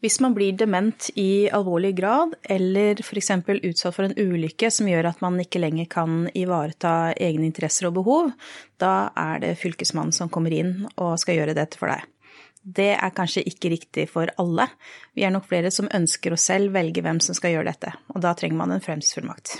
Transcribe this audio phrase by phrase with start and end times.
[0.00, 3.30] Hvis man blir dement i alvorlig grad, eller f.eks.
[3.44, 7.98] utsatt for en ulykke som gjør at man ikke lenger kan ivareta egne interesser og
[7.98, 8.30] behov,
[8.80, 12.08] da er det fylkesmannen som kommer inn og skal gjøre dette for deg.
[12.60, 14.70] Det er kanskje ikke riktig for alle.
[15.16, 18.24] Vi er nok flere som ønsker å selv velge hvem som skal gjøre dette, og
[18.24, 19.58] da trenger man en fremtidsfullmakt.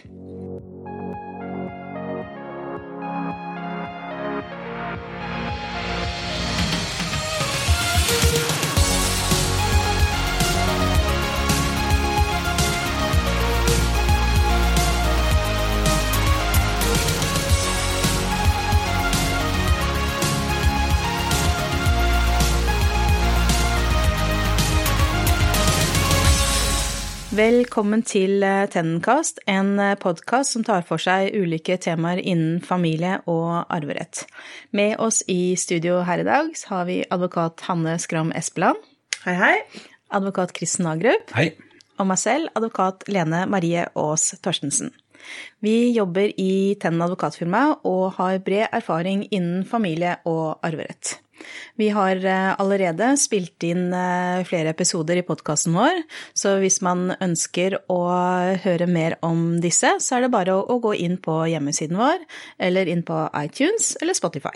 [27.30, 33.20] Velkommen til Tennencast, Tennenkast, en eh, podkast som tar for seg ulike temaer innen familie
[33.30, 34.24] og arverett.
[34.74, 38.82] Med oss i studio her i dag har vi advokat Hanne Skram Espeland.
[39.22, 39.54] Hei, hei.
[40.10, 41.30] Advokat Kristen Agrup.
[41.38, 41.52] Hei.
[42.02, 44.90] Og meg selv, advokat Lene Marie Aas Torstensen.
[45.62, 51.20] Vi jobber i Tennen advokatfirma og har bred erfaring innen familie og arverett.
[51.80, 56.02] Vi har eh, allerede spilt inn eh, flere episoder i podkasten vår,
[56.36, 58.00] så hvis man ønsker å
[58.64, 62.26] høre mer om disse, så er det bare å gå inn på hjemmesiden vår,
[62.68, 64.54] eller inn på iTunes eller Spotify.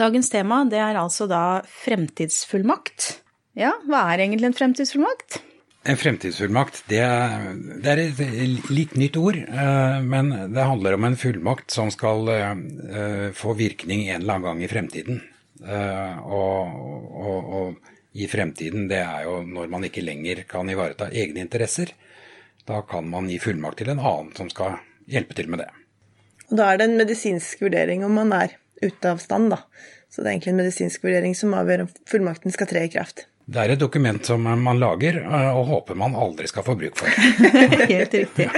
[0.00, 3.12] Dagens tema det er altså da fremtidsfullmakt.
[3.58, 5.42] Ja, hva er egentlig en fremtidsfullmakt?
[5.90, 7.00] En fremtidsfullmakt, det
[7.80, 12.28] det er, et litt nytt ord, eh, men det handler om en fullmakt som skal
[13.36, 15.22] få virkning en eller annen gang i fremtiden.
[15.60, 16.76] Eh, og,
[17.20, 21.92] og, og, i fremtiden, det er jo når man ikke lenger kan ivareta egne interesser.
[22.66, 24.80] Da kan man gi fullmakt til en annen som skal
[25.10, 25.68] hjelpe til med det.
[26.50, 29.62] Og Da er det en medisinsk vurdering om man er ute av stand, da.
[30.10, 33.28] Så det er egentlig en medisinsk vurdering som avgjør om fullmakten skal tre i kraft.
[33.50, 36.98] Det er et dokument som man lager eh, og håper man aldri skal få bruk
[36.98, 37.10] for.
[37.94, 38.50] Helt riktig.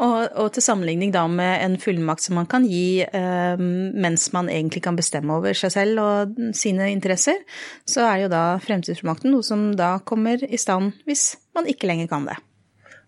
[0.00, 4.48] Og, og, til sammenligning da med en fullmakt som man kan gi eh, mens man
[4.48, 7.42] egentlig kan bestemme over seg selv og sine interesser,
[7.84, 12.08] så er jo da fremtidsfullmakten noe som da kommer i stand hvis man ikke lenger
[12.08, 12.38] kan det.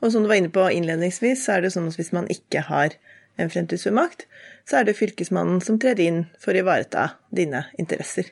[0.04, 2.66] Og som du var inne på innledningsvis, så er det sånn at hvis man ikke
[2.68, 2.96] har
[3.40, 4.26] en fremtidsfullmakt,
[4.68, 8.28] så er det fylkesmannen som trer inn for å ivareta dine interesser.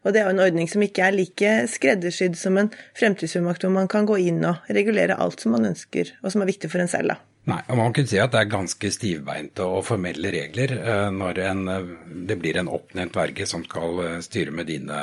[0.00, 3.74] Og det er jo en ordning som ikke er like skreddersydd som en fremtidsfullmakt, hvor
[3.74, 6.80] man kan gå inn og regulere alt som man ønsker, og som er viktig for
[6.80, 7.12] en selv.
[7.12, 7.29] da.
[7.50, 11.42] Nei, og man kunne si at det er ganske stivbeinte og formelle regler eh, når
[11.48, 11.92] en, eh,
[12.28, 15.00] det blir en oppnevnt verge som skal eh, styre med dine,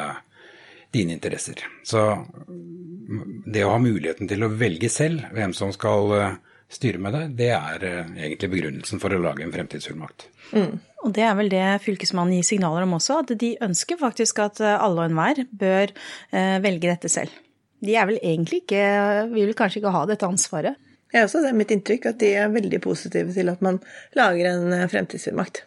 [0.96, 1.66] dine, interesser.
[1.88, 6.38] Så mm, det å ha muligheten til å velge selv hvem som skal
[6.72, 10.28] styre med deg, det er egentlig begrunnelsen for å lage en fremtidsfullmakt.
[10.52, 10.79] Mm.
[11.08, 14.59] Og det er vel det Fylkesmannen gir signaler om også, at de ønsker faktisk at
[14.68, 15.94] alle og enhver bør
[16.64, 17.31] velge dette selv.
[17.79, 18.84] De er vel egentlig ikke,
[19.31, 20.75] vil kanskje ikke ha dette ansvaret.
[21.13, 23.79] Jeg også, det er mitt inntrykk at de er veldig positive til at man
[24.18, 25.63] lager en eh, fremtidsfullmakt.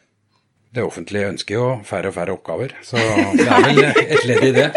[0.70, 3.00] Det offentlige ønsker jo færre og færre oppgaver, så
[3.34, 4.68] det er vel et ledd i det.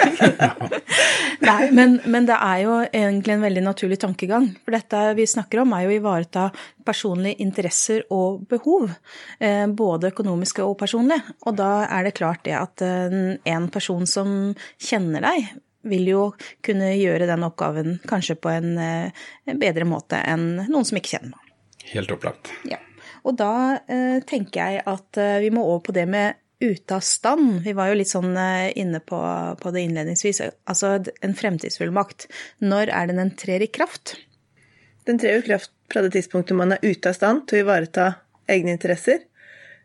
[1.48, 4.48] Nei, men, men, det er jo egentlig en veldig naturlig tankegang.
[4.64, 6.48] For dette vi snakker om, er jo å ivareta
[6.88, 8.90] personlige interesser og behov.
[9.38, 11.36] Eh, både økonomiske og personlige.
[11.46, 14.34] Og da er det klart det at eh, en person som
[14.82, 15.54] kjenner deg,
[15.88, 16.22] vil jo
[16.66, 21.18] kunne gjøre den oppgaven kanskje på en, eh, en bedre måte enn noen som ikke
[21.18, 21.54] kjenner meg.
[21.94, 22.54] Helt opplagt.
[22.70, 22.80] Ja.
[23.24, 27.04] Og da eh, tenker jeg at eh, vi må over på det med ute av
[27.04, 27.64] stand.
[27.66, 28.38] Vi var jo litt sånn
[28.80, 29.20] inne på,
[29.60, 30.40] på, det innledningsvis.
[30.72, 32.30] Altså en fremtidsfullmakt.
[32.64, 34.16] Når er det den trer i kraft?
[35.04, 38.06] Den trer i kraft fra det tidspunktet man er ute av stand til å ivareta
[38.48, 39.26] egne interesser.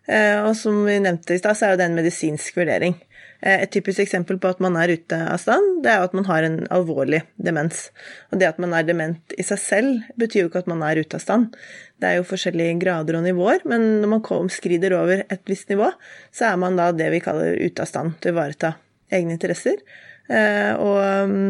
[0.09, 2.97] Eh, og som vi nevnte i stad, så er jo det en medisinsk vurdering.
[3.41, 6.27] Eh, et typisk eksempel på at man er ute av stand, det er at man
[6.27, 7.89] har en alvorlig demens.
[8.33, 10.99] Og det at man er dement i seg selv, betyr jo ikke at man er
[10.99, 11.55] ute av stand.
[11.99, 15.93] Det er jo forskjellige grader og nivåer, men når man skrider over et visst nivå,
[16.35, 18.75] så er man da det vi kaller ute av stand til å ivareta
[19.15, 19.81] egne interesser.
[20.29, 21.49] Eh, og mm,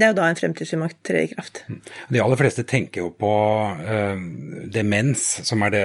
[0.00, 1.62] det er jo da en fremtidsfullmakt trer i kraft.
[2.12, 3.32] De aller fleste tenker jo på
[3.78, 4.22] uh,
[4.74, 5.82] demens, som er det,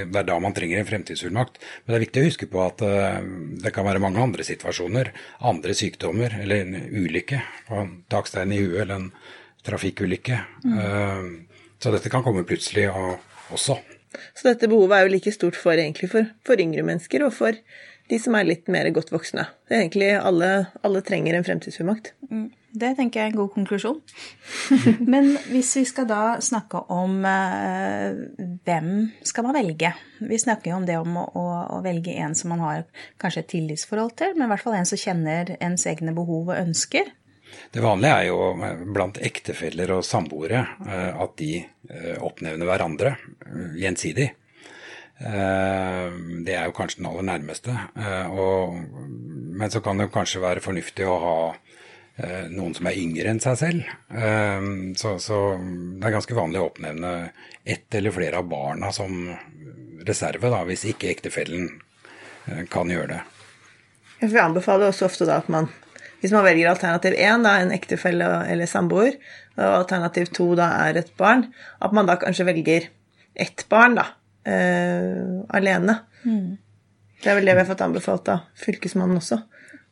[0.00, 1.60] det er da man trenger en fremtidsfullmakt.
[1.60, 3.20] Men det er viktig å huske på at uh,
[3.64, 5.12] det kan være mange andre situasjoner,
[5.52, 7.42] andre sykdommer eller en ulykke.
[7.76, 9.10] En takstein i huet eller en
[9.66, 10.42] trafikkulykke.
[10.64, 10.76] Mm.
[10.80, 13.20] Uh, så dette kan komme plutselig og,
[13.56, 13.78] også.
[14.34, 15.78] Så dette behovet er jo like stort for,
[16.10, 17.56] for, for yngre mennesker og for
[18.10, 19.46] de som er litt mer godt voksne.
[19.68, 20.50] Det er egentlig alle,
[20.86, 22.12] alle trenger en fremtidsfullmakt.
[22.30, 22.48] Mm.
[22.70, 23.98] Det tenker jeg er en god konklusjon.
[25.12, 28.20] Men hvis vi skal da snakke om eh,
[28.66, 28.90] hvem
[29.26, 29.92] skal man velge?
[30.22, 31.46] Vi snakker jo om det om å,
[31.78, 32.84] å, velge en som man har
[33.18, 36.60] kanskje et tillitsforhold til, men i hvert fall en som kjenner ens egne behov og
[36.60, 37.10] ønsker.
[37.74, 41.56] Det vanlige er jo blant ektefeller og samboere at de
[42.22, 43.16] oppnevner hverandre
[43.80, 44.28] gjensidig.
[45.20, 47.74] Det er jo kanskje den aller nærmeste.
[48.32, 48.78] Og,
[49.60, 51.34] men så kan det kanskje være fornuftig å ha
[52.52, 53.90] noen som er yngre enn seg selv.
[54.96, 57.12] Så, så det er ganske vanlig å oppnevne
[57.64, 59.28] ett eller flere av barna som
[60.08, 61.68] reserve, da, hvis ikke ektefellen
[62.72, 63.20] kan gjøre det.
[64.20, 65.68] Vi anbefaler også ofte da at man,
[66.20, 69.16] hvis man velger alternativ 1, da, en ektefelle eller samboer,
[69.56, 71.46] og alternativ 2 da er et barn,
[71.80, 72.88] at man da kanskje velger
[73.40, 74.10] ett barn, da,
[74.50, 76.00] uh, alene.
[76.26, 76.58] Mm.
[77.20, 79.40] Det er vel det vi har fått anbefalt av Fylkesmannen også.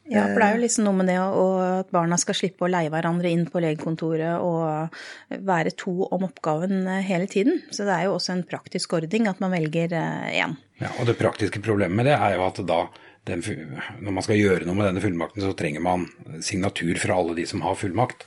[0.09, 2.89] Ja, for det er jo liksom noe med det at barna skal slippe å leie
[2.89, 4.95] hverandre inn på legekontoret og
[5.45, 7.61] være to om oppgaven hele tiden.
[7.69, 10.57] Så det er jo også en praktisk ordning at man velger én.
[10.81, 12.81] Ja, og det praktiske problemet med det er jo at da
[13.29, 13.45] den,
[14.01, 16.09] når man skal gjøre noe med denne fullmakten, så trenger man
[16.41, 18.25] signatur fra alle de som har fullmakt.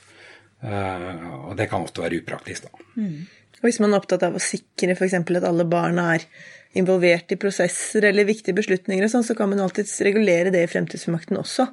[0.62, 2.86] Og det kan ofte være upraktisk, da.
[2.94, 3.24] Mm.
[3.62, 5.14] Og hvis man er opptatt av å sikre f.eks.
[5.22, 6.26] at alle barna er
[6.78, 10.70] involvert i prosesser eller viktige beslutninger, og sånn, så kan man alltids regulere det i
[10.72, 11.68] fremtidsfullmakten også.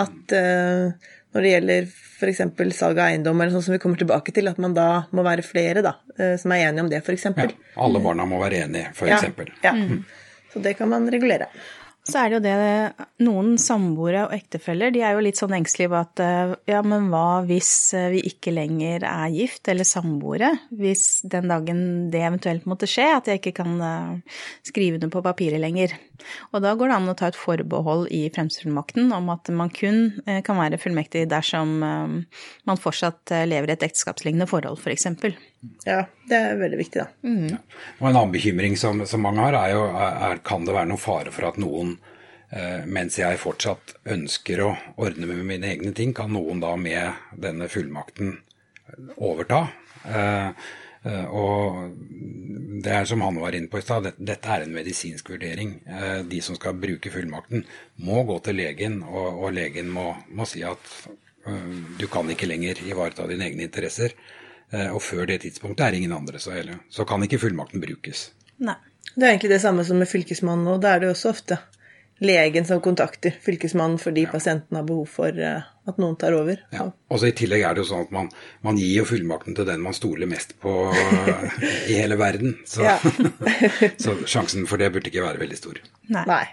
[0.00, 2.42] At uh, når det gjelder f.eks.
[2.78, 5.44] salg av eiendom, eller sånn som vi kommer tilbake til, at man da må være
[5.44, 7.28] flere da, uh, som er enige om det, f.eks.
[7.34, 7.48] Ja,
[7.84, 9.28] alle barna må være enige, f.eks.
[9.28, 9.74] Ja, ja.
[9.74, 10.04] Mm.
[10.54, 11.50] Så det kan man regulere.
[12.04, 15.88] Så er det jo det Noen samboere og ektefeller de er jo litt sånn engstelige
[15.92, 20.50] på at eh, ja, men hva hvis eh, vi ikke lenger er gift eller samboere?
[20.68, 21.80] Hvis den dagen
[22.12, 24.36] det eventuelt måtte skje, at jeg ikke kan eh,
[24.68, 25.96] skrive det på papiret lenger.
[26.52, 30.20] Og da går det an å ta et forbehold i fremstillingsmakten om at man kun
[30.46, 35.10] kan være fullmektig dersom man fortsatt lever i et ekteskapslignende forhold, f.eks.
[35.20, 35.34] For
[35.84, 37.28] ja, det er veldig viktig, da.
[37.28, 37.46] Mm.
[37.52, 37.60] Ja.
[38.00, 41.02] Og en annen bekymring som, som mange har, er jo er, kan det være noen
[41.02, 41.96] fare for at noen
[42.50, 47.36] eh, mens jeg fortsatt ønsker å ordne med mine egne ting, kan noen da med
[47.40, 48.38] denne fullmakten
[49.16, 49.66] overta.
[50.04, 50.48] Eh,
[51.08, 51.96] eh, og
[52.84, 55.76] det er som han var inne på i stad, dette, dette er en medisinsk vurdering.
[55.86, 57.66] Eh, de som skal bruke fullmakten,
[58.04, 60.94] må gå til legen, og, og legen må, må, si at
[61.48, 64.16] eh, du kan ikke lenger ivareta dine egne interesser.
[64.74, 68.28] Eh, og før det tidspunktet er ingen andre, så, heller, så kan ikke fullmakten brukes.
[68.64, 68.76] Nei.
[69.14, 71.60] Det er egentlig det samme som med fylkesmannen, og da er det også ofte
[72.24, 74.30] legen som kontakter fylkesmannen fordi ja.
[74.30, 76.62] pasienten har behov for uh, at noen tar over.
[76.74, 76.88] Ja.
[77.10, 78.30] Og så I tillegg er det jo sånn at man,
[78.66, 80.72] man gir jo fullmakten til den man stoler mest på
[81.90, 82.56] i hele verden.
[82.66, 82.86] Så,
[84.04, 85.82] så, sjansen for det burde ikke være veldig stor.
[86.12, 86.24] Nei.
[86.28, 86.44] Nei.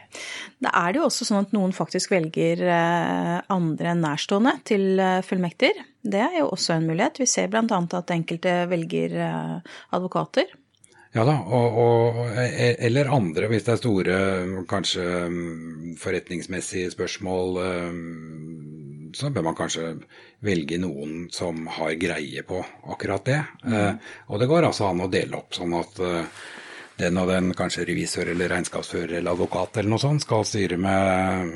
[0.64, 5.82] Da er det jo også sånn at noen faktisk velger andre andre nærstående til fullmekter.
[6.02, 7.20] Det er jo også en mulighet.
[7.20, 7.66] Vi ser bl.a.
[7.68, 9.18] at enkelte velger
[9.92, 10.58] advokater
[11.12, 14.20] ja da, og, og, e, eller andre hvis det er store
[14.72, 15.08] kanskje
[16.00, 17.60] forretningsmessige spørsmål.
[19.12, 19.90] Så bør man kanskje
[20.46, 22.62] velge noen som har greie på
[22.94, 23.42] akkurat det.
[23.66, 23.76] Mm.
[23.76, 26.46] Eh, og det går altså an å dele opp, sånn at eh,
[27.02, 31.52] den og den, kanskje revisor eller regnskapsfører eller advokat eller noe sånt, skal styre med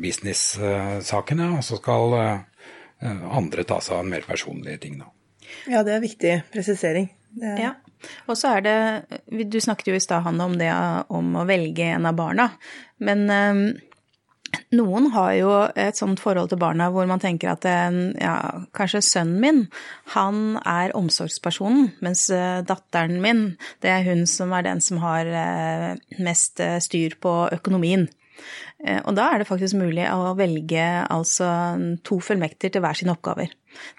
[0.00, 5.10] business-sakene, og så skal eh, andre ta seg av mer personlige ting, da.
[5.68, 7.10] Ja, det er viktig presisering.
[7.30, 7.54] Det...
[7.60, 7.74] Ja.
[8.30, 9.20] Og så er det
[9.52, 10.70] Du snakket jo i stad, Hanne, om det
[11.12, 12.46] om å velge en av barna.
[13.04, 13.64] Men um,
[14.76, 18.34] noen har jo et sånt forhold til barna hvor man tenker at ja,
[18.76, 19.64] kanskje sønnen min,
[20.14, 23.44] han er omsorgspersonen, mens eh, datteren min,
[23.82, 28.08] det er hun som er den som har eh, mest eh, styr på økonomien.
[28.80, 30.80] Og da er det faktisk mulig å velge
[31.12, 31.44] altså
[32.08, 33.50] to fullmekter til hver sine oppgaver.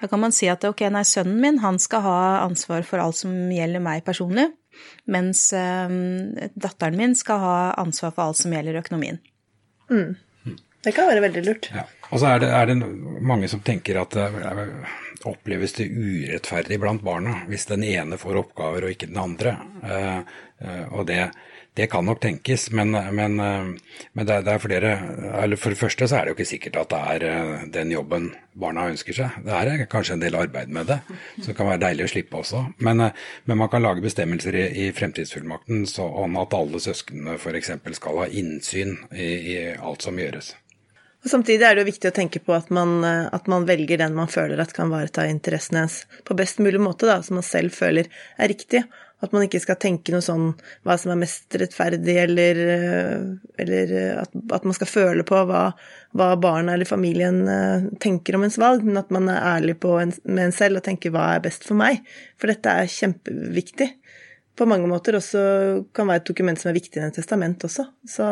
[0.02, 2.16] Da kan man si at ok, nei, sønnen min han skal ha
[2.48, 4.48] ansvar for alt som gjelder meg personlig,
[5.06, 7.54] mens datteren min skal ha
[7.84, 9.22] ansvar for alt som gjelder økonomien.
[9.94, 10.18] Mm.
[10.82, 11.70] Det kan være veldig lurt.
[11.76, 11.86] Ja.
[12.12, 12.78] Og så er det, er det,
[13.24, 14.28] mange som tenker at det
[15.30, 19.54] oppleves det urettferdig blant barna hvis den ene får oppgaver og ikke den andre.
[19.86, 20.20] Uh,
[20.66, 21.22] uh, og det,
[21.74, 23.68] det kan nok tenkes, men, men, eh,
[24.14, 24.86] men det, er
[25.44, 27.94] eller For det første så er det jo ikke sikkert at det er eh, den
[27.94, 29.38] jobben barna ønsker seg.
[29.46, 31.00] Det er kanskje en del arbeid med det,
[31.38, 32.66] det kan være deilig å slippe også.
[32.84, 33.16] Men, eh,
[33.48, 37.72] men man kan lage bestemmelser i, i fremtidsfullmakten sånn at alle søsknene f.eks.
[37.96, 40.52] skal ha innsyn i, i alt som gjøres.
[41.22, 44.16] Og Samtidig er det jo viktig å tenke på at man, at man velger den
[44.18, 47.76] man føler at kan vareta interessene ens på best mulig måte, da, som man selv
[47.78, 48.10] føler
[48.42, 48.82] er riktig.
[49.22, 50.48] At man ikke skal tenke noe sånn
[50.82, 52.62] hva som er mest rettferdig, eller,
[53.62, 53.92] eller
[54.24, 55.68] at, at, man skal føle på hva,
[56.18, 60.16] hva, barna eller familien eh, tenker om ens valg, men at man er ærlig en,
[60.26, 62.02] med en selv og tenker hva er best for meg.
[62.42, 63.92] For dette er kjempeviktig.
[64.62, 65.42] På mange måter også
[65.90, 67.88] kan være et dokument som er viktigere enn et testament også.
[68.06, 68.26] Så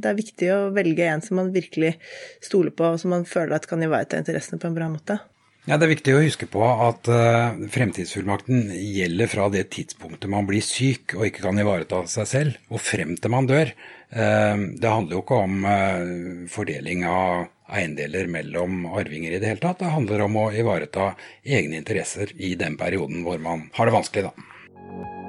[0.00, 1.98] det er viktig å velge en som man virkelig
[2.40, 5.18] stoler på, og som man føler at kan ivareta interessene på en bra måte.
[5.66, 10.48] Ja, Det er viktig å huske på at uh, fremtidsfullmakten gjelder fra det tidspunktet man
[10.48, 13.74] blir syk og ikke kan ivareta seg selv, og frem til man dør.
[14.14, 19.64] Uh, det handler jo ikke om uh, fordeling av eiendeler mellom arvinger i det hele
[19.66, 19.82] tatt.
[19.82, 21.12] Det handler om å ivareta
[21.44, 25.25] egne interesser i den perioden hvor man har det vanskelig, da.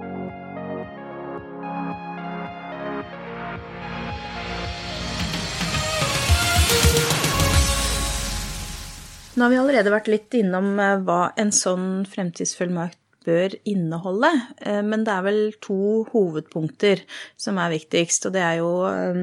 [9.38, 14.32] Nå har vi allerede vært litt innom eh, hva en sånn fremtidsfullmakt bør inneholde,
[14.66, 17.04] eh, men det er vel to hovedpunkter
[17.38, 19.20] som er viktigst, og det er jo eh,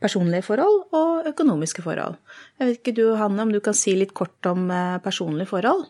[0.00, 2.16] personlige forhold og økonomiske forhold.
[2.56, 4.72] Jeg vet ikke du, Hanne, om du kan si litt kort om
[5.04, 5.84] personlige forhold?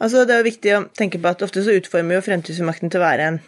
[0.00, 3.04] Altså, det er viktig å tenke på at ofte så utformer jo fremtidsfullmakten til å
[3.04, 3.40] være en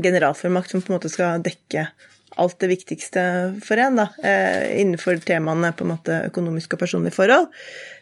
[0.00, 1.90] generalfullmakt som på en måte skal dekke
[2.34, 3.22] alt det viktigste
[3.64, 7.46] for en, da, eh, innenfor temaene på en måte økonomisk og personlig forhold.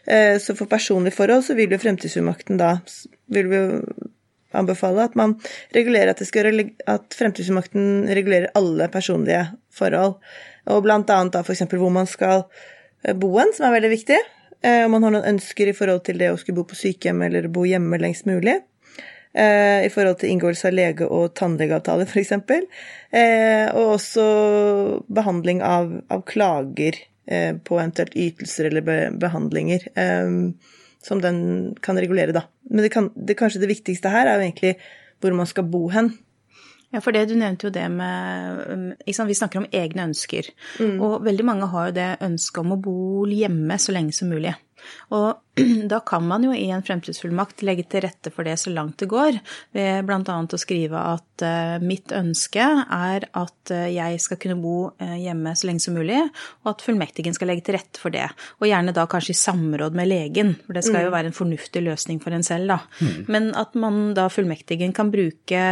[0.05, 2.75] Eh, så for personlig forhold så vil jo fremtidsfullmakten da
[3.33, 3.61] vil vi
[4.53, 5.35] anbefale at man
[5.73, 6.49] regulerer at, skal,
[6.87, 10.19] at fremtidsfullmakten regulerer alle personlige forhold.
[10.69, 11.65] Og blant annet da f.eks.
[11.69, 12.47] hvor man skal
[13.03, 14.21] eh, bo hen, som er veldig viktig.
[14.63, 17.49] Om man har noen ønsker i forhold til det å skulle bo på sykehjem eller
[17.51, 18.61] bo hjemme lengst mulig.
[19.35, 22.31] I forhold til inngåelse av lege- og tannlegeavtaler, f.eks.
[23.13, 24.23] Eh, og også
[25.13, 26.97] behandling av, av klager
[27.29, 29.85] eh, på eventuelt ytelser eller be, behandlinger.
[29.93, 31.39] Eh, som den
[31.83, 32.45] kan regulere, da.
[32.69, 34.77] Men det, kan, det, kanskje det viktigste her er jo egentlig
[35.21, 36.13] hvor man skal bo hen.
[36.93, 40.47] Ja, for det, du nevnte jo det med liksom, Vi snakker om egne ønsker.
[40.79, 40.99] Mm.
[41.01, 44.53] Og veldig mange har jo det ønsket om å bo hjemme så lenge som mulig.
[45.13, 45.43] Og
[45.91, 49.09] da kan man jo i en fremtidsfullmakt legge til rette for det så langt det
[49.11, 49.37] går,
[49.75, 50.37] ved bl.a.
[50.41, 55.53] å skrive at uh, mitt ønske er at uh, jeg skal kunne bo uh, hjemme
[55.57, 56.17] så lenge som mulig,
[56.63, 58.25] og at fullmektigen skal legge til rette for det.
[58.61, 61.05] Og gjerne da kanskje i samråd med legen, for det skal mm.
[61.05, 62.79] jo være en fornuftig løsning for en selv, da.
[63.03, 63.19] Mm.
[63.35, 65.65] Men at man da fullmektigen kan bruke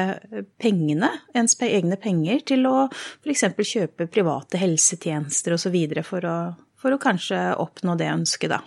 [0.61, 3.47] pengene, ens egne penger, til å f.eks.
[3.57, 5.79] kjøpe private helsetjenester osv.
[6.05, 6.37] For, å,
[6.79, 8.61] for å kanskje oppnå det ønsket, da.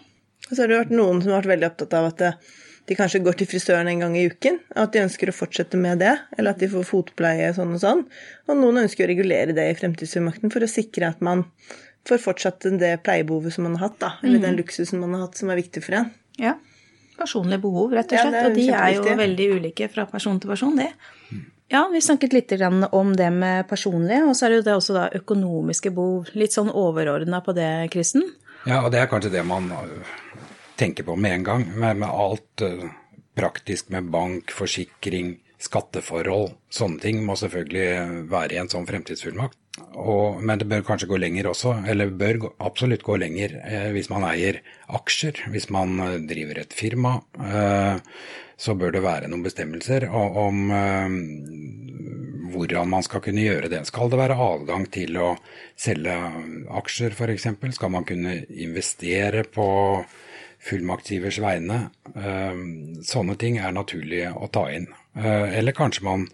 [0.51, 2.25] Og så har det vært noen som har vært veldig opptatt av at
[2.85, 6.03] de kanskje går til frisøren en gang i uken, at de ønsker å fortsette med
[6.05, 8.03] det, eller at de får fotpleie sånn og sånn.
[8.51, 11.47] Og noen ønsker å regulere det i fremtidsfullmakten for å sikre at man
[12.05, 14.45] får fortsatt det pleiebehovet som man har hatt, da, eller mm.
[14.45, 16.13] den luksusen man har hatt som er viktig for en.
[16.37, 16.59] Ja.
[17.17, 18.37] Personlige behov, rett og slett.
[18.37, 20.91] Ja, og de er jo veldig ulike fra person til person, det.
[21.73, 22.53] Ja, vi snakket litt
[22.93, 26.29] om det med personlige, og så er det jo det også da økonomiske behov.
[26.37, 28.27] Litt sånn overordna på det, Kristen?
[28.69, 29.71] Ja, og det er kanskje det man
[30.81, 32.87] tenker på med en gang, med, med alt uh,
[33.35, 36.55] praktisk med bank, forsikring, skatteforhold.
[36.73, 39.59] Sånne ting må selvfølgelig være i en sånn fremtidsfullmakt.
[39.99, 44.11] Og, men det bør kanskje gå lenger også, eller bør absolutt gå lenger eh, hvis
[44.13, 45.47] man eier aksjer.
[45.51, 47.97] Hvis man eh, driver et firma, eh,
[48.55, 51.17] så bør det være noen bestemmelser om eh,
[52.55, 53.83] hvordan man skal kunne gjøre det.
[53.91, 55.33] Skal det være adgang til å
[55.75, 56.15] selge
[56.79, 57.51] aksjer f.eks.?
[57.75, 59.67] Skal man kunne investere på
[60.65, 61.79] fullmaktsgivers vegne.
[62.17, 62.59] Eh,
[63.05, 64.89] sånne ting er naturlig å ta inn.
[65.17, 66.27] Eh, eller kanskje man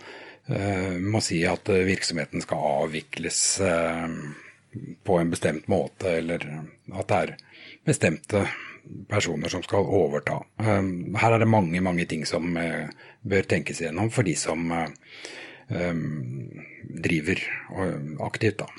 [0.49, 3.43] eh, må si at virksomheten skal avvikles
[5.05, 6.45] på en bestemt måte, eller
[6.95, 7.33] at det er
[7.87, 8.45] bestemte
[9.11, 10.39] personer som skal overta.
[10.63, 14.71] Her er det mange, mange ting som bør tenkes gjennom for de som
[17.05, 17.43] driver
[18.27, 18.63] aktivt.
[18.63, 18.71] da.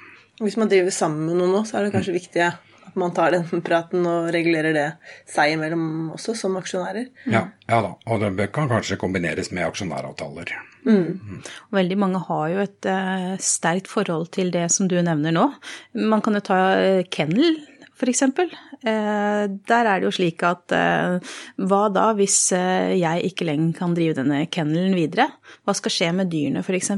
[0.42, 2.44] Hvis man driver sammen med noen nå, så er det kanskje viktig
[3.00, 4.88] man tar den praten og regulerer det
[5.30, 7.08] seg imellom også, som aksjonærer.
[7.32, 10.54] Ja, ja da, og det kan kanskje kombineres med aksjonæravtaler.
[10.86, 11.20] Mm.
[11.22, 11.42] Mm.
[11.78, 15.48] Veldig mange har jo et uh, sterkt forhold til det som du nevner nå.
[15.98, 17.60] Man kan jo ta uh, kennel,
[17.96, 18.26] f.eks.
[18.26, 23.98] Uh, der er det jo slik at uh, hva da hvis jeg ikke lenger kan
[23.98, 25.30] drive denne kennelen videre?
[25.66, 26.96] Hva skal skje med dyrene, f.eks.?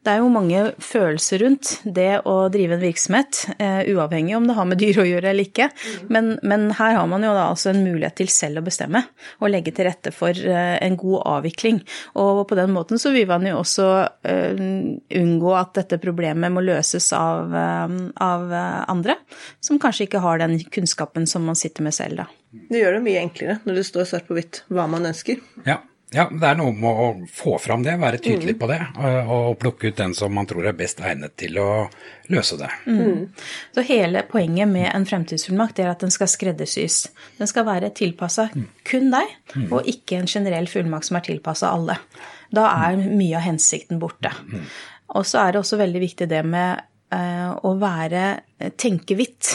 [0.00, 4.56] Det er jo mange følelser rundt det å drive en virksomhet, uh, uavhengig om det
[4.56, 5.66] har med dyr å gjøre eller ikke.
[5.68, 6.06] Mm.
[6.16, 9.02] Men, men, her har man jo da altså en mulighet til selv å bestemme
[9.40, 11.82] og legge til rette for uh, en god avvikling.
[12.22, 14.64] Og på den måten så vil man jo også uh,
[15.20, 18.52] unngå at dette problemet må løses av, av
[18.88, 19.18] andre,
[19.60, 22.28] som kanskje ikke har den kunnskapen som man sitter med selv, da.
[22.70, 25.38] Det gjør det mye enklere når det står svart på hvitt hva man ønsker.
[25.68, 25.78] Ja.
[26.10, 28.58] Ja, det er noe med å få fram det, være tydelig mm.
[28.58, 28.78] på det,
[29.30, 31.68] og, plukke ut den som man tror er best egnet til å
[32.34, 32.70] løse det.
[32.90, 33.28] Mm.
[33.76, 37.04] Så hele poenget med en fremtidsfullmakt er at den skal skreddersys.
[37.38, 38.66] Den skal være tilpassa mm.
[38.90, 39.68] kun deg, mm.
[39.70, 42.00] og ikke en generell fullmakt som er tilpassa alle.
[42.50, 44.34] Da er mye av hensikten borte.
[44.50, 44.66] Mm.
[45.14, 46.82] Og så er det også veldig viktig det med
[47.14, 49.54] uh, å være tenke hvitt.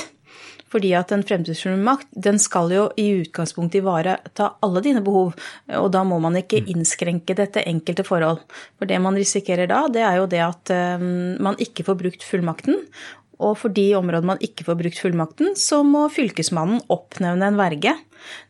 [0.75, 5.31] Fordi at en fremtidsfullmakt den skal jo i utgangspunktet ivareta alle dine behov,
[5.71, 8.41] og da må man ikke innskrenke dette enkelte forhold.
[8.75, 11.05] For det man risikerer da, det er jo det at eh,
[11.39, 12.83] man ikke får brukt fullmakten,
[13.39, 17.95] og for de områdene man ikke får brukt fullmakten, så må Fylkesmannen oppnevne en verge.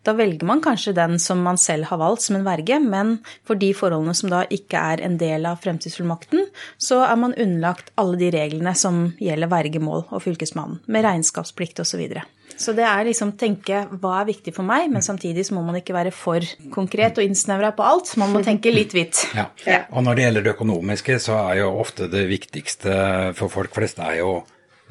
[0.06, 3.60] Da velger man kanskje den som man selv har valgt som en verge, men for
[3.60, 6.46] de forholdene som da ikke er en del av fremtidsfullmakten,
[6.78, 11.96] så er man underlagt alle de reglene som gjelder vergemål og Fylkesmannen, med regnskapsplikt osv.
[11.96, 12.26] Så, videre.
[12.60, 15.78] så det er liksom tenke hva er viktig for meg, men samtidig så må man
[15.80, 18.12] ikke være for konkret og innsnevra på alt.
[18.20, 19.22] Man må tenke litt vidt.
[19.32, 19.48] Ja.
[19.96, 24.04] Og når det gjelder det økonomiske, så er jo ofte det viktigste for folk flest
[24.04, 24.34] er jo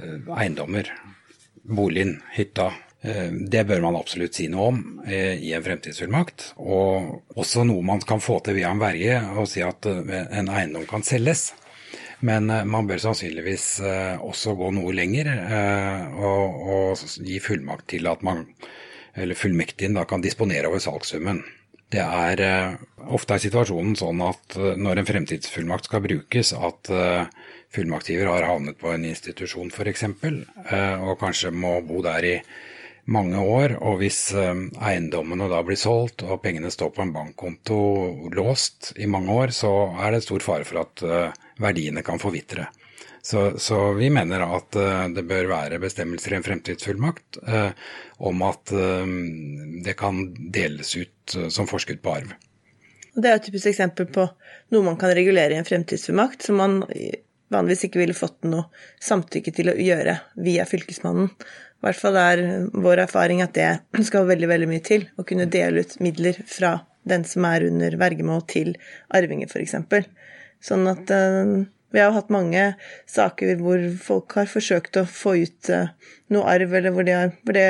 [0.01, 0.91] eiendommer,
[1.63, 2.73] boligen, hytta.
[3.01, 6.53] Eh, det bør man absolutt si noe om eh, i en fremtidsfullmakt.
[6.61, 10.87] Og også noe man kan få til via en verge, og si at en eiendom
[10.91, 11.53] kan selges.
[12.25, 13.67] Men man bør sannsynligvis
[14.25, 15.29] også gå noe lenger
[16.17, 18.47] og, og gi fullmakt til at man,
[19.13, 21.43] eller fullmektigen da kan disponere over salgssummen.
[21.95, 22.41] Det er
[23.15, 26.91] ofte er situasjonen sånn at når en fremtidsfullmakt skal brukes, at
[27.75, 32.37] fullmaktgiver har havnet på en institusjon f.eks., eh, og kanskje må bo der i
[33.15, 33.77] mange år.
[33.83, 34.53] Og hvis eh,
[34.91, 37.81] eiendommene da blir solgt og pengene står på en bankkonto
[38.35, 42.69] låst i mange år, så er det stor fare for at eh, verdiene kan forvitre.
[43.25, 44.77] Så, så, vi mener at
[45.17, 47.71] det bør være bestemmelser i en fremtidsfullmakt eh,
[48.29, 49.15] om at eh,
[49.87, 50.19] det kan
[50.53, 52.35] deles ut som forskudd på arv.
[53.15, 54.27] Det er et typisk eksempel på
[54.75, 56.83] noe man kan regulere i en fremtidsfullmakt, som man
[57.55, 58.67] vanligvis ikke ville fått noe
[59.03, 61.31] samtykke til å gjøre via Fylkesmannen.
[61.31, 63.71] I hvert fall er vår erfaring at det
[64.09, 65.07] skal veldig, veldig mye til.
[65.17, 66.79] Å kunne dele ut midler fra
[67.09, 68.73] den som er under vergemål, til
[69.13, 69.77] arvinger, f.eks.
[70.65, 71.11] Sånn at
[71.95, 72.67] vi har jo hatt mange
[73.11, 75.95] saker hvor folk har forsøkt å få ut uh,
[76.35, 77.67] noe arv, eller hvor det, hvor det,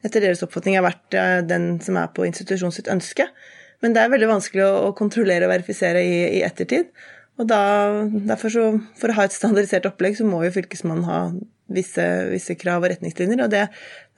[0.00, 3.28] etter deres oppfatning har vært uh, den som er på institusjon sitt ønske.
[3.84, 6.90] Men det er veldig vanskelig å kontrollere og verifisere i, i ettertid.
[7.40, 7.60] Og da,
[8.28, 8.66] derfor så,
[9.00, 11.20] For å ha et standardisert opplegg, så må jo Fylkesmannen ha
[11.72, 13.66] visse, visse krav og retningslinjer, og det,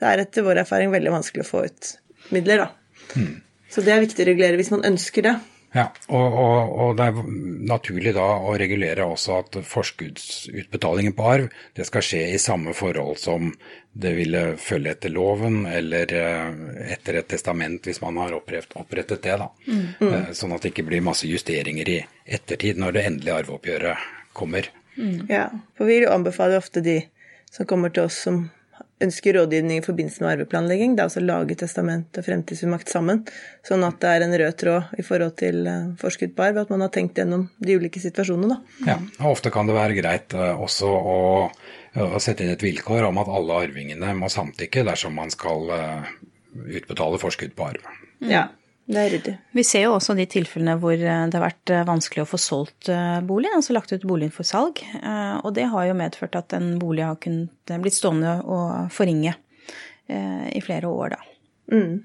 [0.01, 1.91] det, er etter vår erfaring veldig vanskelig å få ut
[2.33, 3.19] midler, da.
[3.19, 3.35] Mm.
[3.71, 5.35] Så det er viktig å regulere hvis man ønsker det.
[5.73, 7.29] Ja, og, og, og, det er
[7.65, 13.17] naturlig da å regulere også at forskuddsutbetalingen på arv det skal skje i samme forhold
[13.21, 13.49] som
[13.93, 16.61] det ville følge etter loven eller eh,
[16.93, 19.39] etter et testament hvis man har opprettet, opprettet det.
[19.41, 19.49] da.
[19.65, 20.13] Mm.
[20.13, 24.69] Eh, sånn at det ikke blir masse justeringer i ettertid når det endelige arveoppgjøret kommer.
[24.93, 25.25] Mm.
[25.29, 26.99] Ja, for vi anbefaler ofte de
[27.53, 28.45] som kommer til oss som
[29.03, 30.95] ønsker rådgivning i forbindelse med arveplanlegging.
[30.95, 33.23] Det er altså lage testament og fremtidsfullmakt sammen,
[33.67, 36.73] sånn at det er en rød tråd i forhold til eh, forskudd på arv, at
[36.73, 38.57] man har tenkt gjennom de ulike situasjonene.
[38.57, 38.89] Da.
[38.93, 41.19] Ja, og ofte kan det være greit eh, også å,
[42.07, 46.11] å sette inn et vilkår om at alle arvingene må samtykke dersom man skal eh,
[46.81, 47.87] utbetale forskudd på arv.
[48.23, 48.47] Ja,
[48.85, 49.33] det er ryddig.
[49.55, 52.89] Vi ser jo også de tilfellene hvor det har vært vanskelig å få solgt
[53.27, 54.81] boligen, altså lagt ut boligen for salg.
[55.43, 59.37] Og det har jo medført at en bolig har kunnet blitt stående og forringe
[60.11, 61.21] i flere år, da.
[61.71, 62.01] Mm.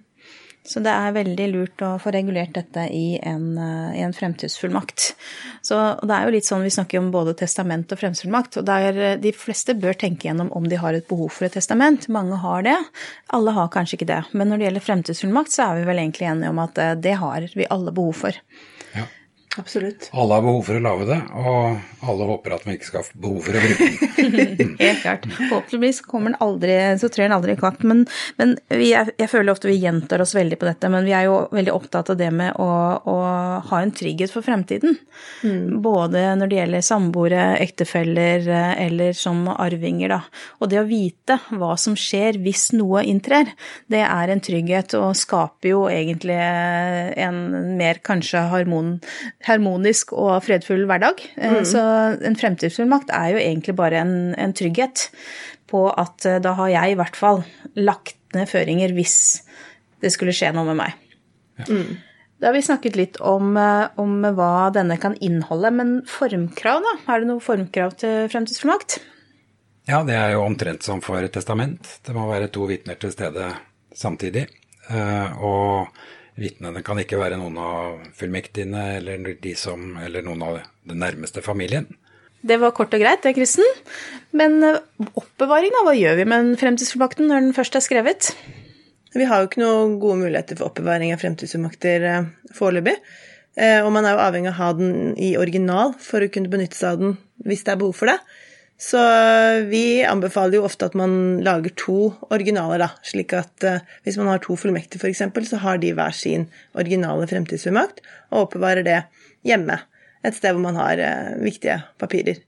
[0.67, 3.55] Så det er veldig lurt å få regulert dette i en,
[3.97, 5.13] i en fremtidsfullmakt.
[5.65, 8.59] Så det er jo litt sånn, Vi snakker om både testament og fremtidsfullmakt.
[8.61, 12.09] og der De fleste bør tenke gjennom om de har et behov for et testament.
[12.13, 12.77] Mange har det.
[13.33, 14.23] Alle har kanskje ikke det.
[14.33, 17.49] Men når det gjelder fremtidsfullmakt, så er vi vel egentlig enige om at det har
[17.55, 18.43] vi alle behov for.
[19.59, 20.09] Absolutt.
[20.13, 23.21] Alle har behov for å lage det, og alle håper at man ikke skal ha
[23.25, 24.75] behov for å bruke den.
[24.79, 25.25] Helt klart.
[25.35, 27.83] Forhåpentligvis kommer den aldri, så trør den aldri i kvakt.
[27.89, 28.05] Men,
[28.39, 31.27] men vi, jeg, jeg, føler ofte vi gjentar oss veldig på dette, men vi er
[31.27, 32.69] jo veldig opptatt av det med å,
[33.03, 33.17] å
[33.71, 34.95] ha en trygghet for fremtiden.
[35.43, 35.81] Mm.
[35.83, 38.47] Både når det gjelder samboere, ektefeller
[38.79, 40.21] eller som arvinger, da.
[40.63, 43.51] Og det å vite hva som skjer hvis noe inntrer,
[43.91, 47.43] det er en trygghet og skaper jo egentlig en
[47.79, 48.99] mer kanskje harmon
[49.49, 51.23] harmonisk og fredfull hverdag.
[51.37, 51.67] Eh, mm.
[51.69, 51.83] Så
[52.29, 55.09] en fremtidsfullmakt er jo egentlig bare en, en, trygghet
[55.71, 57.43] på at eh, da har jeg i hvert fall
[57.79, 59.17] lagt ned føringer hvis
[60.03, 61.09] det skulle skje noe med meg.
[61.63, 61.69] Ja.
[61.71, 61.97] Mm.
[62.39, 66.93] Da har vi snakket litt om, eh, om, hva denne kan inneholde, men formkrav, da?
[67.11, 69.01] Er det noe formkrav til fremtidsfullmakt?
[69.89, 71.97] Ja, det er jo omtrent som for et testament.
[72.05, 73.49] Det må være to vitner til stede
[73.97, 74.45] samtidig.
[74.89, 75.89] Og
[76.39, 81.43] Vitnene kan ikke være noen av fullmektigene eller, de som, eller noen av den nærmeste
[81.43, 81.89] familien.
[82.47, 83.67] Det var kort og greit, det, Kristen.
[84.39, 84.79] Men eh,
[85.19, 85.83] oppbevaring, da?
[85.89, 88.31] Hva gjør vi med fremtidsfullmakten når den først er skrevet?
[89.17, 92.95] Vi har jo ikke noen gode muligheter for oppbevaring av fremtidsfullmakter eh, foreløpig.
[93.59, 96.53] Eh, og man er jo avhengig av å ha den i original for å kunne
[96.53, 97.17] benytte seg av den
[97.49, 98.19] hvis det er behov for det.
[98.79, 99.01] Så
[99.67, 102.93] vi anbefaler jo ofte at man lager to originaler, da.
[103.03, 106.47] Slik at uh, hvis man har to fullmekter f.eks., så har de hver sin
[106.79, 109.01] originale fremtidsfullmakt, og oppbevarer det
[109.47, 109.81] hjemme.
[110.23, 112.39] Et sted hvor man har uh, viktige papirer.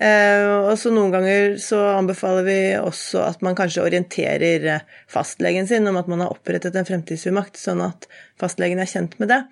[0.00, 5.86] Uh, og så noen ganger så anbefaler vi også at man kanskje orienterer fastlegen sin
[5.86, 9.44] om at man har opprettet en fremtidsfullmakt, sånn at fastlegen er kjent med det.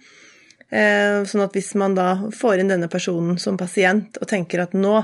[0.68, 4.74] Eh, sånn at hvis man da får inn denne personen som pasient og tenker at
[4.76, 4.98] nå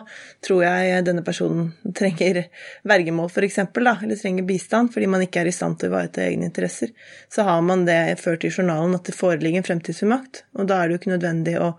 [0.44, 2.42] tror jeg denne personen trenger
[2.84, 6.50] vergemål f.eks., eller trenger bistand fordi man ikke er i stand til å ivareta egne
[6.50, 6.92] interesser,
[7.32, 10.44] så har man det ført i journalen at det foreligger en fremtidsfullmakt.
[10.60, 11.72] Og da er det jo ikke nødvendig å,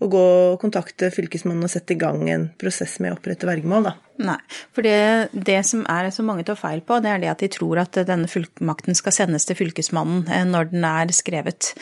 [0.00, 3.90] å gå og kontakte Fylkesmannen og sette i gang en prosess med å opprette vergemål,
[3.90, 3.96] da.
[4.16, 4.38] Nei,
[4.72, 7.50] for det, det, som er så mange tar feil på, det er det at de
[7.52, 11.74] tror at denne fullmakten skal sendes til Fylkesmannen eh, når den er skrevet.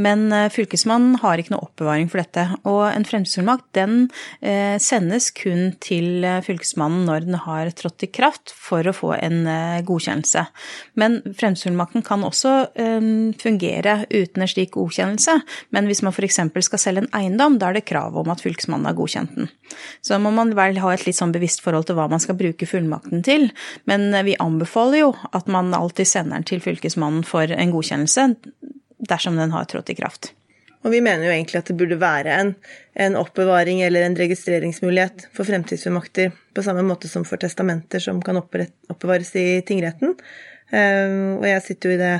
[0.00, 2.46] Men eh, Fylkesmannen har ikke noe oppbevaring for dette.
[2.64, 4.06] Og en fremtidsfullmakt den
[4.40, 9.44] eh, sendes kun til Fylkesmannen når den har trådt i kraft for å få en
[9.84, 10.46] godkjennelse.
[10.96, 12.52] Men fremtidsfullmakten kan også
[13.42, 15.34] fungere uten en slik godkjennelse.
[15.74, 16.40] Men hvis man f.eks.
[16.68, 19.50] skal selge en eiendom, da er det krav om at Fylkesmannen har godkjent den.
[20.04, 22.38] Så må man vel ha et litt sånn bevisst forhold forhold til hva man skal
[22.38, 23.50] bruke fullmakten til,
[23.90, 28.28] men vi anbefaler jo at man alltid sender den til Fylkesmannen for en godkjennelse
[29.02, 30.32] dersom den har trådt i kraft.
[30.82, 32.54] Og vi mener jo egentlig at det burde være en,
[32.98, 38.40] en oppbevaring eller en registreringsmulighet for fremtidsfullmakter, på samme måte som for testamenter som kan
[38.40, 40.16] oppbevares i tingretten.
[40.74, 42.12] Ehm, og jeg sitter jo i det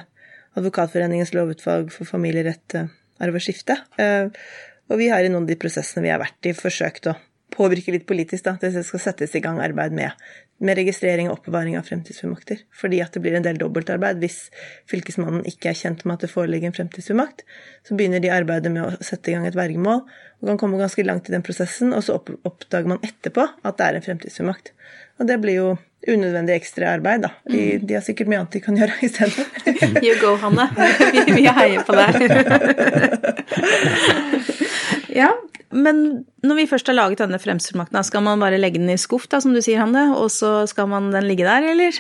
[0.53, 2.77] Advokatforeningens lovutvalg for familierett,
[3.23, 3.81] arv og skifte.
[3.99, 4.31] Ehm,
[4.93, 7.17] og vi har i noen av de prosessene vi har vært i, forsøkt å
[7.53, 10.17] påvirke litt politisk, da, det skal settes i gang arbeid med,
[10.63, 12.65] med registrering og oppbevaring av fremtidsfullmakter.
[12.81, 14.21] Fordi at det blir en del dobbeltarbeid.
[14.23, 14.41] Hvis
[14.91, 17.45] Fylkesmannen ikke er kjent med at det foreligger en fremtidsfullmakt,
[17.89, 20.05] så begynner de arbeidet med å sette i gang et vergemål,
[20.43, 23.89] og kan komme ganske langt i den prosessen, og så oppdager man etterpå at det
[23.89, 24.75] er en fremtidsfullmakt.
[25.21, 25.73] Og det blir jo
[26.09, 27.31] unødvendig ekstra arbeid, da.
[27.47, 27.87] De, mm.
[27.87, 29.45] de har sikkert mye annet de kan gjøre i stedet.
[30.07, 30.67] you go, Hanne.
[31.15, 32.13] Vi, vi heier på deg.
[35.21, 35.31] ja,
[35.73, 39.29] men når vi først har laget denne fremstilmakten, skal man bare legge den i skuff,
[39.33, 41.99] da, som du sier, Hanne, og så skal man den ligge der, eller?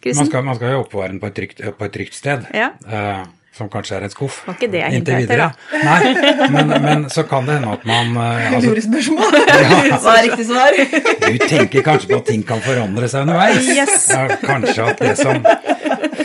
[0.00, 2.46] Man skal, man skal, jo oppbevare den på et trygt, på et trygt sted.
[2.56, 2.70] Ja.
[2.86, 4.36] Uh, som kanskje er en skuff.
[4.46, 5.48] Var ikke det jeg hintet etter, da.
[5.82, 9.38] Nei, men, men, så kan det hende at man uh, altså, Lurespørsmål!
[9.90, 10.76] Ja, Hva er riktig svar?
[11.24, 13.66] Du tenker kanskje på at ting kan forandre seg underveis.
[13.74, 14.06] Yes.
[14.12, 15.40] Ja, kanskje at det som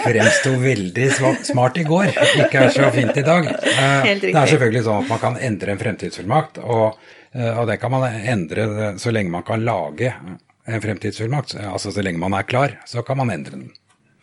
[0.05, 1.07] fremsto veldig
[1.49, 2.11] smart i går,
[2.45, 3.49] ikke er så fint i dag.
[3.49, 6.99] Uh, det er selvfølgelig sånn at man kan endre en fremtidsfullmakt, og,
[7.33, 11.57] uh, og det kan man endre så lenge man kan lage en fremtidsfullmakt.
[11.71, 13.71] Altså så lenge man er klar, så kan man endre den.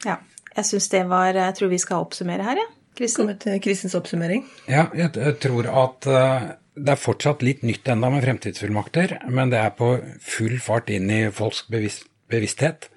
[0.06, 0.20] Ja.
[0.52, 2.68] Jeg syns det var Jeg tror vi skal oppsummere her, jeg.
[2.68, 2.78] Ja.
[2.98, 3.24] Kristen?
[3.24, 4.44] Kommer til Kristens oppsummering.
[4.68, 9.60] Ja, jeg tror at uh, det er fortsatt litt nytt enda med fremtidsfullmakter, men det
[9.62, 12.02] er på full fart inn i folks bevis
[12.32, 12.90] bevissthet.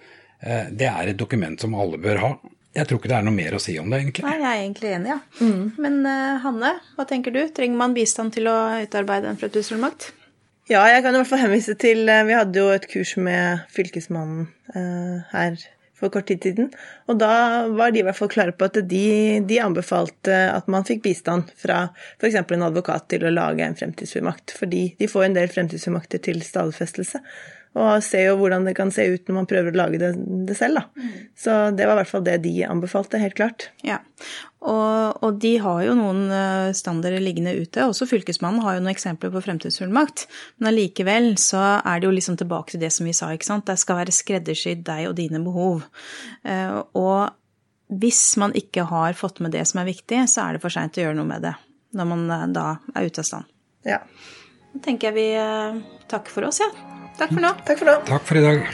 [0.43, 2.33] Uh, det er et dokument som alle bør ha.
[2.75, 4.25] Jeg tror ikke det er noe mer å si om det, egentlig.
[4.27, 5.19] Nei, jeg er egentlig enig, ja.
[5.39, 5.63] Mm.
[5.79, 7.41] Men uh, Hanne, hva tenker du?
[7.55, 10.11] Trenger man bistand til å utarbeide en fremtidsfullmakt?
[10.67, 14.47] Ja, jeg kan i hvert fall henvise til Vi hadde jo et kurs med Fylkesmannen
[15.29, 15.59] her
[15.95, 16.69] for kort tid siden.
[17.09, 17.31] Og da
[17.71, 19.05] var de i hvert fall klare på at de,
[19.47, 21.85] de anbefalte at man fikk bistand fra
[22.19, 22.39] f.eks.
[22.43, 24.57] en advokat til å lage en fremtidsfullmakt.
[24.59, 27.23] Fordi de får en del fremtidsfullmakter til stadfestelse.
[27.75, 30.13] Og ser jo hvordan det kan se ut når man prøver å lage det,
[30.47, 30.83] det selv, da.
[30.95, 31.15] Mm.
[31.35, 33.69] Så det var i hvert fall det de anbefalte, helt klart.
[33.83, 33.99] Ja,
[34.65, 37.83] og, og, de har jo noen eh, standarder liggende ute.
[37.85, 40.25] Også Fylkesmannen har jo noen eksempler på fremtidsfullmakt.
[40.57, 43.67] Men allikevel så er det jo liksom tilbake til det som vi sa, ikke sant.
[43.69, 45.85] Det skal være skreddersydd deg og dine behov.
[46.47, 50.65] Eh, og hvis man ikke har fått med det som er viktig, så er det
[50.65, 51.53] for seint å gjøre noe med det.
[51.95, 53.55] Når man eh, da er ute av stand.
[53.85, 54.01] Ja.
[54.73, 55.29] Da tenker jeg vi
[56.09, 56.94] takker for oss, ja.
[57.17, 57.51] Takk for nå.
[57.65, 57.95] Takk for nå.
[58.11, 58.67] Takk for i dag.